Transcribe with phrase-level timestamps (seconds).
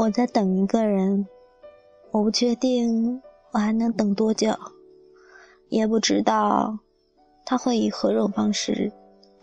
[0.00, 1.26] 我在等一个人，
[2.10, 4.48] 我不确定我还能等多久，
[5.68, 6.78] 也不知道
[7.44, 8.90] 他会以何种方式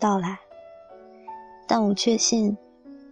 [0.00, 0.40] 到来。
[1.68, 2.56] 但我确信，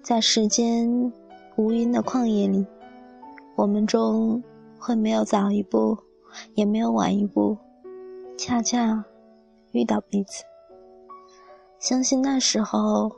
[0.02, 1.12] 在时间
[1.54, 2.66] 无垠的旷野里，
[3.54, 4.42] 我们中
[4.76, 5.96] 会没有早一步，
[6.54, 7.56] 也没有晚一步，
[8.37, 9.04] 恰恰
[9.70, 10.42] 遇到彼此。
[11.78, 13.12] 相信那时候，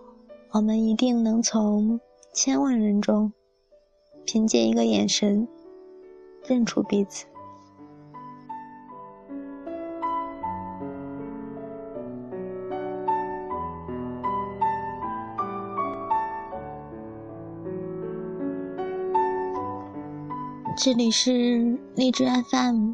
[0.50, 1.98] 我们一定能从
[2.34, 3.32] 千万人中，
[4.30, 5.48] 凭借一个眼神，
[6.46, 7.24] 认出彼此。
[20.76, 22.92] 这里是荔枝 FM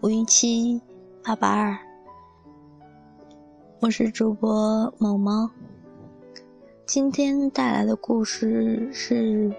[0.00, 0.82] 五一七
[1.22, 1.78] 八八二，
[3.80, 5.48] 我是主播某猫。
[6.84, 9.52] 今天带来的故事是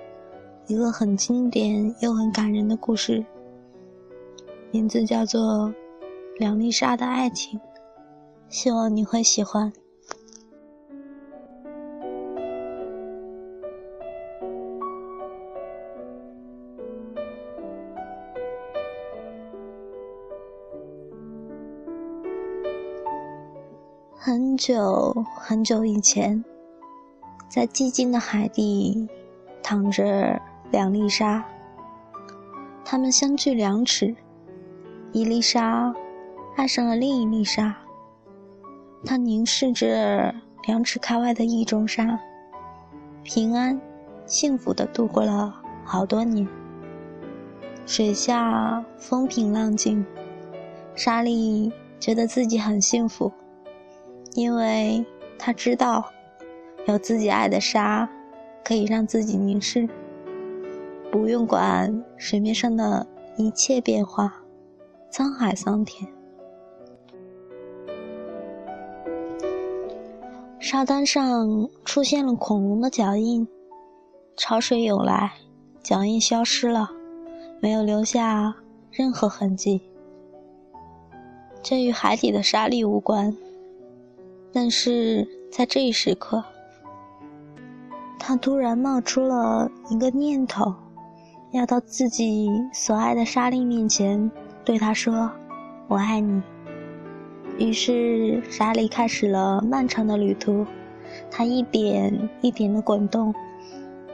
[0.68, 3.24] 一个很经典又很感人的故事，
[4.72, 5.70] 名字叫做
[6.38, 7.60] 《梁丽莎的爱情》，
[8.50, 9.72] 希望你会喜欢。
[24.18, 26.44] 很久很久以前，
[27.48, 29.08] 在寂静的海底，
[29.62, 31.44] 躺着两粒沙。
[32.84, 34.16] 它们相距两尺，
[35.12, 35.94] 一粒沙
[36.56, 37.76] 爱上了另一粒沙。
[39.04, 40.34] 它凝视着
[40.68, 42.20] 两尺开外的意中沙，
[43.24, 43.80] 平安
[44.26, 46.48] 幸福的度过了好多年。
[47.86, 50.06] 水下风平浪静，
[50.96, 53.32] 沙粒觉得自己很幸福。
[54.34, 55.06] 因为
[55.38, 56.12] 他知道，
[56.88, 58.10] 有自己爱的沙，
[58.64, 59.88] 可以让自己凝视，
[61.12, 63.08] 不用管水面上的
[63.38, 64.44] 一切变化，
[65.12, 66.10] 沧海桑田。
[70.60, 73.48] 沙滩上出现了恐龙的脚印，
[74.36, 75.34] 潮水涌来，
[75.84, 76.90] 脚印消失了，
[77.60, 78.56] 没有留下
[78.92, 79.82] 任何痕迹。
[81.62, 83.36] 这与海底的沙粒无关。
[84.52, 86.44] 但是在这一时刻，
[88.18, 90.74] 他突然冒出了一个念头，
[91.52, 94.30] 要到自己所爱的沙粒面前
[94.64, 95.32] 对他说
[95.88, 96.42] ：“我爱你。”
[97.58, 100.66] 于是沙粒开始了漫长的旅途，
[101.32, 103.34] 它一点一点的滚动，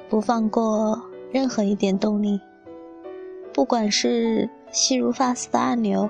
[0.10, 2.40] 不放过任何一点动力。
[3.54, 6.10] 不管是细如发丝的暗流，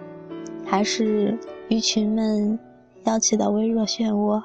[0.66, 1.38] 还是
[1.70, 2.60] 鱼群们。
[3.06, 4.40] 摇起的微弱漩涡。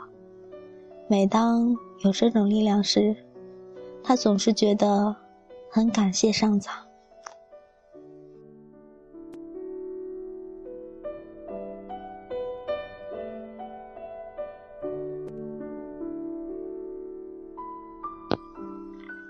[1.09, 3.15] 每当有这种力量时，
[4.03, 5.15] 他总是觉得
[5.71, 6.87] 很感谢上苍。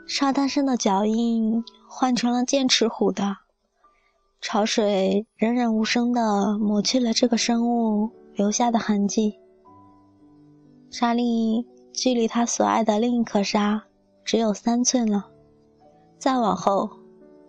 [0.06, 3.36] 沙滩上的脚印换成了剑齿虎的，
[4.40, 8.10] 潮水仍然无声地抹去了这个生物。
[8.36, 9.40] 留下的痕迹。
[10.90, 13.82] 沙粒距离他所爱的另一颗沙
[14.26, 15.30] 只有三寸了。
[16.18, 16.90] 再往后，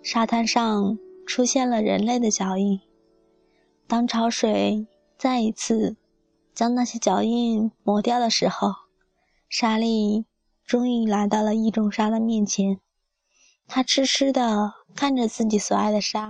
[0.02, 2.80] 沙滩上出现了人类的脚印。
[3.88, 4.86] 当潮水
[5.18, 5.96] 再一次
[6.54, 8.74] 将那些脚印抹掉的时候，
[9.50, 10.26] 沙粒
[10.66, 12.80] 终于来到了异种沙的面前。
[13.66, 16.30] 他痴痴地看着自己所爱的沙。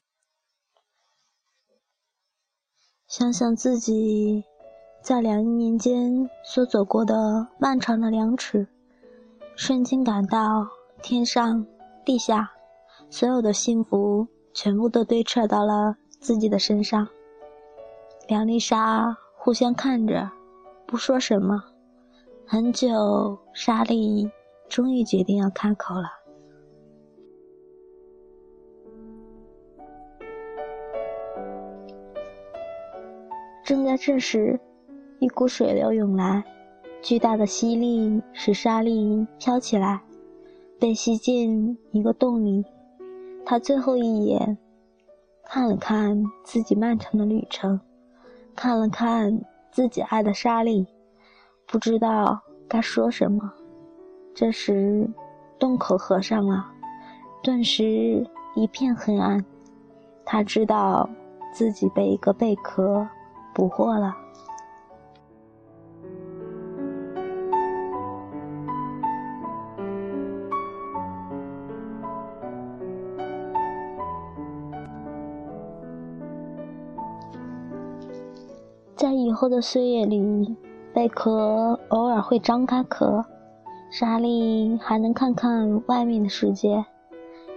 [3.07, 4.43] 想想自己
[5.01, 8.67] 在两亿年间所走过的漫长的两尺，
[9.56, 10.67] 瞬间感到
[11.01, 11.65] 天上
[12.07, 12.50] 地下
[13.09, 17.06] 所有的幸福全部都堆砌到了自己的身上。
[18.30, 20.31] 两粒沙互相看着，
[20.86, 21.62] 不说什么。
[22.45, 24.31] 很久，沙粒
[24.69, 26.07] 终于决定要开口了。
[33.65, 34.57] 正在这时，
[35.19, 36.42] 一股水流涌来，
[37.01, 40.01] 巨大的吸力使沙粒飘起来，
[40.79, 42.65] 被吸进一个洞里。
[43.45, 44.57] 他最后一眼
[45.45, 47.79] 看了看自己漫长的旅程，
[48.56, 49.41] 看了看
[49.71, 50.85] 自己爱的沙粒，
[51.65, 53.53] 不知道该说什么。
[54.33, 55.09] 这时，
[55.59, 56.65] 洞口合上了，
[57.44, 59.44] 顿时一片黑暗。
[60.25, 61.09] 他知道
[61.53, 63.07] 自己被一个贝壳。
[63.53, 64.15] 捕获了。
[79.38, 80.57] 后的岁月里，
[80.95, 83.24] 贝壳偶尔会张开壳，
[83.92, 86.84] 莎莉还能看看外面的世界。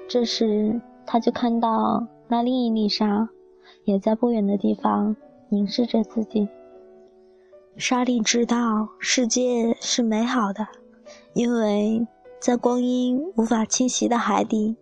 [0.06, 3.31] 这时，他就看到那另一粒沙，
[3.85, 5.17] 也在不远的地方
[5.49, 6.47] 凝视着自己。
[7.79, 10.67] 莎莉知道世界是美好的，
[11.32, 12.06] 因为
[12.43, 14.77] 在光阴无法侵袭的海底，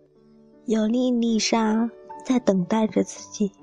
[0.65, 1.89] 有另一粒沙
[2.25, 3.53] 在等待着自己。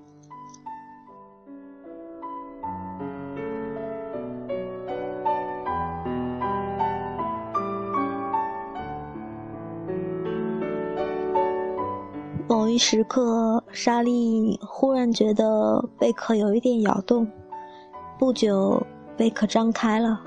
[12.49, 17.27] 某一时刻，莎莉忽然觉得贝壳有一点摇动。
[18.21, 18.81] 不久，
[19.17, 20.21] 贝壳张开了，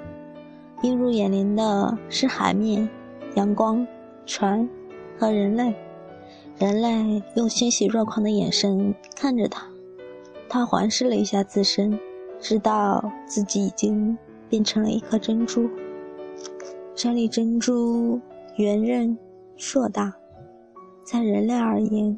[0.82, 2.90] 映入眼帘的是海面、
[3.36, 3.88] 阳光、
[4.26, 4.68] 船
[5.18, 5.74] 和人类。
[6.58, 9.66] 人类用欣喜若狂的眼神看着他。
[10.50, 11.98] 他环视了一下自身，
[12.42, 14.18] 知道自己已经
[14.50, 15.70] 变成了一颗珍珠。
[16.94, 18.20] 这粒珍珠
[18.58, 19.18] 圆润
[19.56, 20.14] 硕大，
[21.12, 22.16] 在人类而言。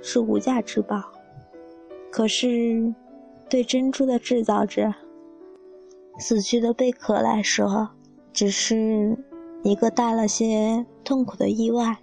[0.00, 1.02] 是无价之宝，
[2.08, 2.94] 可是，
[3.50, 4.94] 对珍珠的制造者
[6.20, 7.90] 死去的贝壳来说，
[8.32, 9.18] 只是
[9.64, 11.96] 一个带了些痛苦的意外。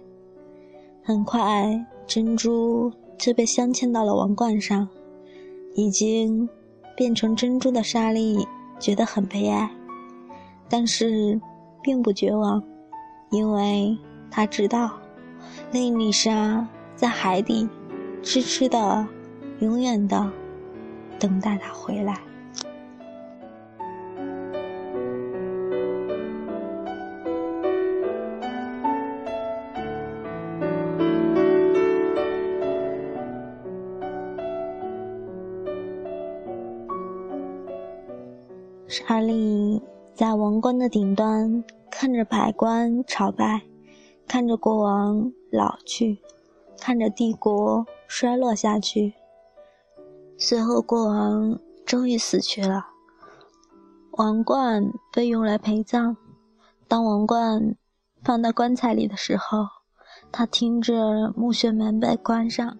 [1.02, 4.86] 很快，珍珠就被镶嵌到了王冠上。
[5.74, 6.46] 已经
[6.94, 8.46] 变成珍珠的莎莉
[8.78, 9.70] 觉得很悲哀，
[10.68, 11.40] 但是
[11.82, 12.62] 并不绝望，
[13.30, 13.96] 因为
[14.30, 14.98] 她知道，
[15.72, 17.68] 莉丽莎在海底。
[18.22, 19.06] 痴痴的，
[19.60, 20.32] 永远的
[21.16, 22.18] 等待他回来。
[38.88, 39.80] 莎莉
[40.14, 43.62] 在王冠的顶端，看着百官朝拜，
[44.28, 46.18] 看着国王老去，
[46.78, 47.86] 看着帝国。
[48.08, 49.14] 衰落下去。
[50.38, 52.86] 随后，国王终于死去了。
[54.12, 56.16] 王冠被用来陪葬。
[56.86, 57.74] 当王冠
[58.22, 59.66] 放到棺材里的时候，
[60.30, 62.78] 他听着墓穴门被关上，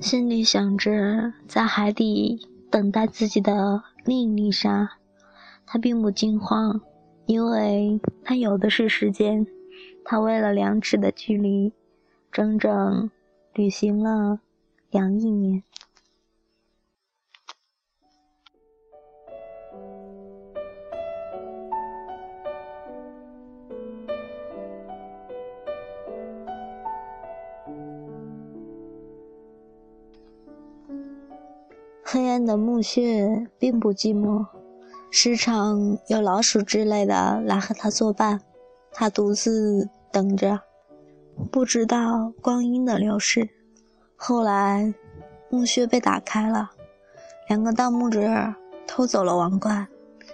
[0.00, 4.88] 心里想着在海底等待自己的另一粒沙。
[5.66, 6.80] 他并不惊慌，
[7.26, 9.46] 因为他有的是时间。
[10.04, 11.72] 他为了两尺的距离，
[12.30, 13.10] 整整
[13.54, 14.40] 旅行了。
[14.90, 15.62] 两亿年。
[32.04, 34.46] 黑暗的墓穴并不寂寞，
[35.10, 38.42] 时常有老鼠之类的来和他作伴。
[38.92, 40.60] 他独自等着，
[41.50, 43.48] 不知道光阴的流逝。
[44.14, 44.94] 后来，
[45.50, 46.70] 墓穴被打开了，
[47.48, 48.54] 两个盗墓者
[48.86, 49.88] 偷走了王冠，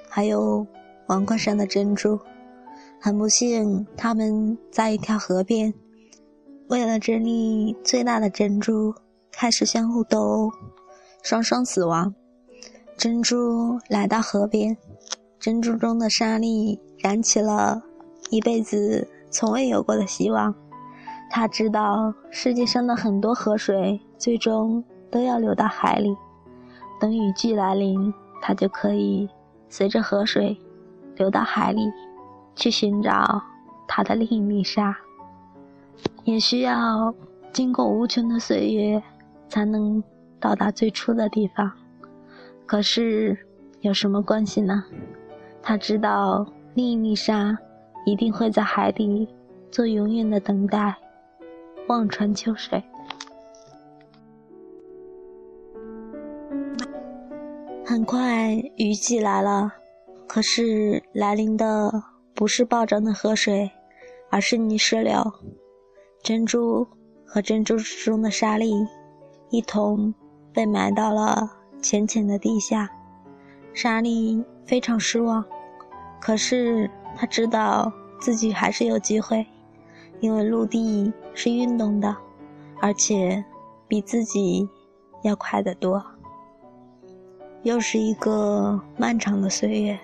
[0.09, 0.67] 还有
[1.07, 2.19] 王冠上的珍珠。
[3.01, 5.73] 很不幸，他们在一条河边，
[6.69, 8.93] 为了这粒最大的珍珠，
[9.31, 10.51] 开始相互斗殴，
[11.23, 12.13] 双双死亡。
[12.97, 14.77] 珍珠来到河边，
[15.39, 17.81] 珍珠中的沙粒燃起了
[18.31, 20.55] 一辈子从未有过的希望。
[21.31, 26.17] 他知道世界上的很多河水最终都要流到海里，
[26.99, 29.29] 等雨季来临，他就可以
[29.69, 30.57] 随着河水
[31.17, 31.83] 流到海里，
[32.57, 33.43] 去寻找
[33.87, 34.97] 他的另一粒沙。
[36.25, 37.15] 也需要
[37.53, 39.03] 经过无穷的岁月，
[39.49, 40.03] 才能
[40.41, 41.71] 到达最初的地方。
[42.65, 43.37] 可是
[43.81, 44.85] 有什么关系呢？
[45.63, 47.59] 他知道另一粒沙
[48.09, 49.29] 一定会在海底
[49.71, 50.97] 做永远的等待。
[51.89, 52.83] 望穿秋水。
[57.85, 59.71] 很快，雨季来了，
[60.27, 61.93] 可是来临的
[62.35, 63.71] 不是暴涨的河水，
[64.31, 65.23] 而是泥石流。
[66.23, 66.87] 珍珠
[67.27, 68.73] 和珍珠之中的沙粒
[69.51, 70.15] 一同
[70.53, 71.51] 被埋到了
[71.83, 72.91] 浅浅的地下。
[73.75, 75.45] 沙粒非常失望，
[76.21, 79.45] 可是他知道自己还是有机会。
[80.21, 82.17] 因为陆地是运动的，
[82.81, 83.45] 而且
[83.87, 84.69] 比自己
[85.23, 86.05] 要快得多。
[87.63, 89.99] 又是一个漫长的岁月，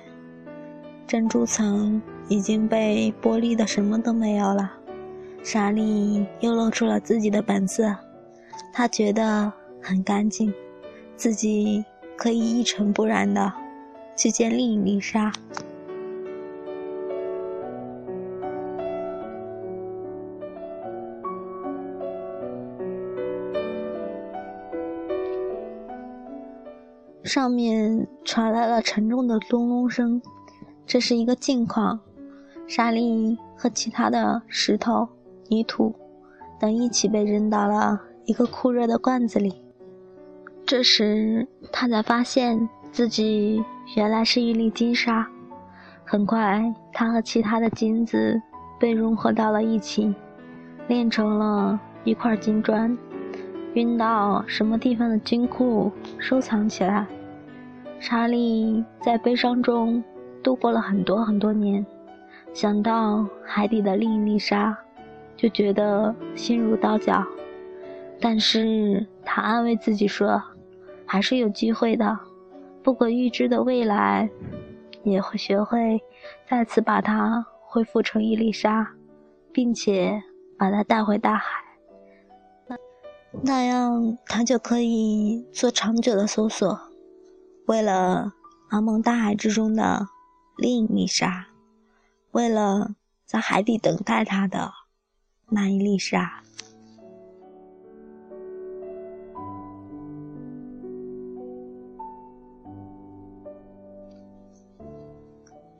[1.04, 4.72] 珍珠层已经被剥离的什么都没有了。
[5.42, 7.92] 莎莉又露出了自己的本色，
[8.72, 9.52] 她觉得
[9.82, 10.54] 很干净，
[11.16, 11.84] 自己
[12.16, 13.52] 可以一尘不染的
[14.16, 15.32] 去见另一粒沙。
[27.24, 30.20] 上面传来了沉重的咚隆声，
[30.86, 31.98] 这是一个镜框。
[32.66, 35.08] 沙粒和其他的石头、
[35.48, 35.94] 泥土
[36.60, 39.54] 等一起被扔到了一个酷热的罐子里。
[40.66, 43.64] 这时，他才发现自己
[43.96, 45.26] 原来是一粒金沙。
[46.04, 48.40] 很快，他和其他的金子
[48.78, 50.14] 被融合到了一起，
[50.88, 52.96] 炼成了一块金砖，
[53.72, 57.06] 运到什么地方的金库收藏起来。
[58.06, 60.04] 查理在悲伤中
[60.42, 61.84] 度过了很多很多年。
[62.52, 64.76] 想到海底的另一粒沙，
[65.34, 67.24] 就觉得心如刀绞。
[68.20, 70.42] 但是他安慰自己说，
[71.06, 72.18] 还是有机会的。
[72.82, 74.28] 不可预知的未来，
[75.02, 75.98] 也会学会
[76.46, 78.86] 再次把它恢复成一粒沙，
[79.50, 80.22] 并且
[80.58, 81.64] 把它带回大海。
[83.42, 86.78] 那样，他就可以做长久的搜索，
[87.66, 88.34] 为了
[88.70, 90.08] 茫茫大海之中的
[90.56, 91.46] 另一粒沙。
[92.32, 94.72] 为了在海底等待他的
[95.48, 96.42] 那一粒沙。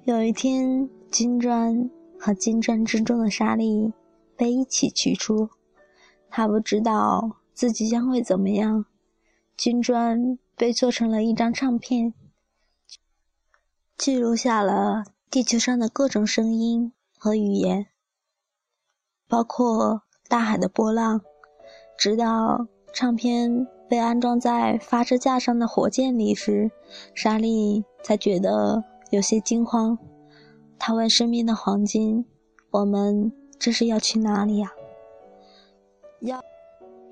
[0.05, 3.93] 有一天，金砖和金砖之中的沙粒
[4.37, 5.49] 被一起取出，
[6.31, 8.85] 他不知道自己将会怎么样。
[9.57, 12.15] 金砖被做成了一张唱片，
[13.97, 15.05] 记录下了。
[15.31, 17.89] 地球上的各种声音和语言，
[19.27, 21.21] 包括大海的波浪，
[21.99, 26.71] 直到唱片被安装在发射架上的火箭里时，
[27.17, 29.99] 莎莉才觉得有些惊慌。
[30.79, 32.25] 她问身边的黄金
[32.71, 34.71] ：“我们这是要去哪里呀
[36.23, 36.41] ？”“要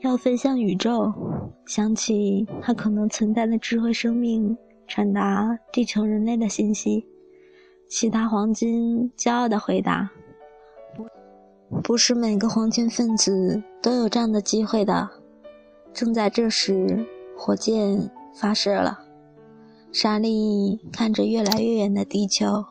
[0.02, 1.12] 要飞向宇宙。”
[1.66, 4.56] 想起他可能存在的智慧生命
[4.86, 7.06] 传达地球人类的信息。
[7.88, 10.10] 其他黄金骄傲地回答
[11.84, 15.08] ：“不是每个黄金分子都有这样的机会的。”
[15.92, 17.06] 正在这时，
[17.36, 18.98] 火箭发射了。
[19.92, 22.64] 莎莉看着越来越远的地球，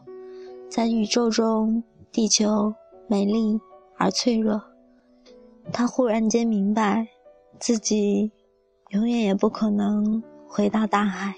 [0.68, 2.74] 在宇宙中，地球
[3.08, 3.60] 美丽
[3.96, 4.60] 而脆弱。
[5.72, 7.10] 她忽然间明白，
[7.60, 8.32] 自己
[8.92, 11.34] 永远也不可能回到大海，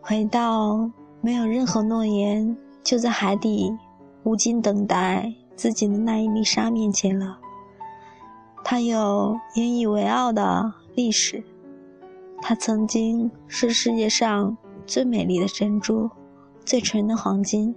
[0.00, 0.90] 回到
[1.20, 2.56] 没有任何诺言。
[2.82, 3.72] 就在海底，
[4.24, 7.38] 无尽等待自己的那一粒沙面前了。
[8.64, 11.42] 它有引以为傲的历史，
[12.42, 14.54] 它曾经是世界上
[14.84, 16.10] 最美丽的珍珠，
[16.64, 17.74] 最纯的黄金。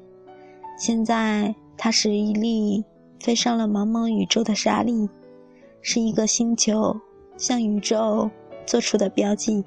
[0.78, 2.84] 现在，它是一粒
[3.20, 5.08] 飞上了茫茫宇宙的沙粒，
[5.82, 7.00] 是一个星球
[7.38, 8.30] 向宇宙
[8.68, 9.66] 做出的标记。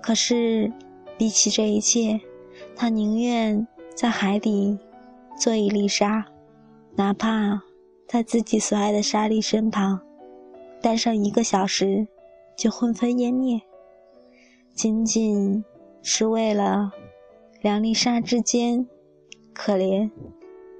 [0.00, 0.72] 可是，
[1.18, 2.20] 比起这一切，
[2.76, 3.66] 他宁愿。
[3.96, 4.78] 在海底
[5.36, 6.24] 做一粒沙，
[6.96, 7.60] 哪怕
[8.08, 10.00] 在自己所爱的沙粒身旁
[10.80, 12.08] 待上一个小时，
[12.56, 13.60] 就灰飞烟灭，
[14.72, 15.62] 仅仅
[16.00, 16.92] 是为了
[17.60, 18.88] 两粒沙之间
[19.52, 20.10] 可怜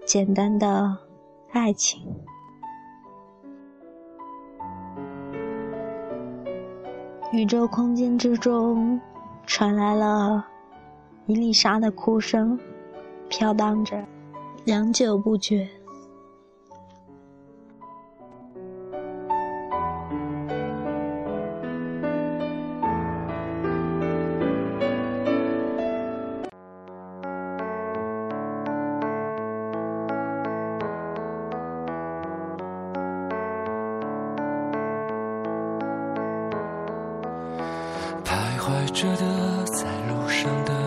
[0.06, 0.96] 简单的
[1.50, 2.00] 爱情。
[7.32, 9.00] 宇宙空间之中
[9.46, 10.44] 传来了
[11.26, 12.58] 伊丽莎的哭声。
[13.28, 14.04] 飘荡着，
[14.64, 15.68] 良久不绝。
[38.86, 40.79] 着的，在路上的。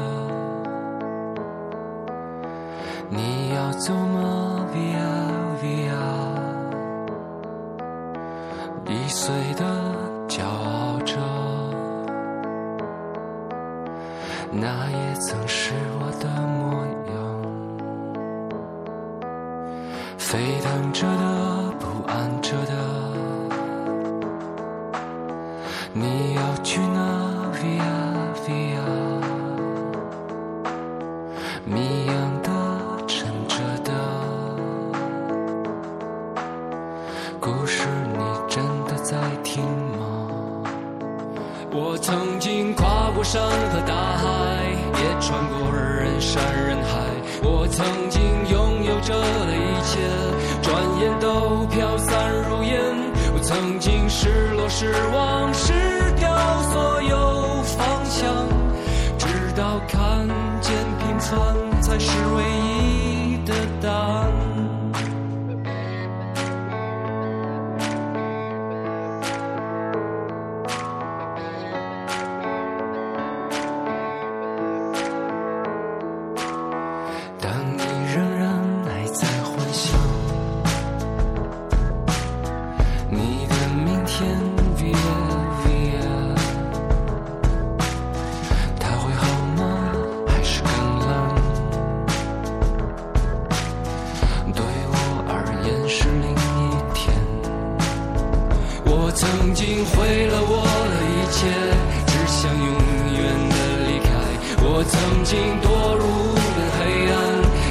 [104.84, 107.16] 我曾经堕入无边黑暗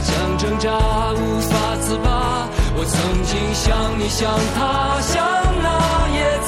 [0.00, 2.48] 想挣扎无法自拔。
[2.74, 5.20] 我曾经像你像他像
[5.62, 6.41] 那野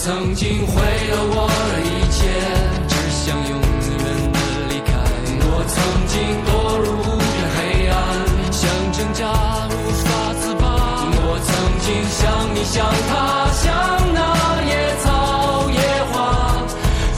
[0.00, 0.74] 曾经毁
[1.10, 2.18] 了我的一切，
[2.86, 4.00] 只想永远
[4.32, 4.34] 的
[4.70, 4.94] 离开。
[5.42, 6.14] 我曾经
[6.46, 7.58] 堕入无边黑
[7.90, 7.98] 暗，
[8.52, 9.20] 想挣扎
[9.68, 9.74] 无
[10.06, 10.08] 法
[10.38, 10.64] 自拔。
[11.10, 11.50] 我曾
[11.82, 12.22] 经像
[12.54, 13.66] 你，像他，像
[14.14, 14.18] 那
[14.62, 15.82] 野草野
[16.12, 16.16] 花，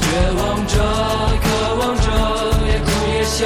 [0.01, 0.05] 绝
[0.41, 0.75] 望着，
[1.45, 1.47] 渴
[1.81, 2.09] 望着，
[2.67, 3.45] 也哭也笑。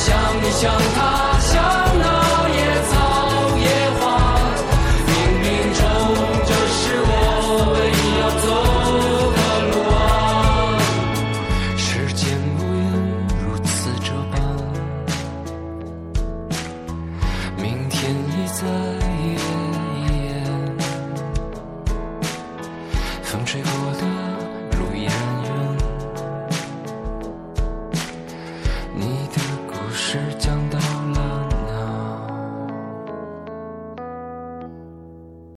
[0.00, 1.09] 想你想他